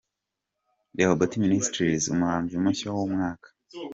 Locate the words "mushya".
2.63-2.89